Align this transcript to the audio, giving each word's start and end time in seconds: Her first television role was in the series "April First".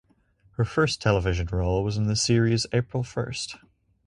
Her 0.53 0.65
first 0.65 0.99
television 0.99 1.45
role 1.51 1.83
was 1.83 1.95
in 1.95 2.07
the 2.07 2.15
series 2.15 2.65
"April 2.73 3.03
First". 3.03 3.57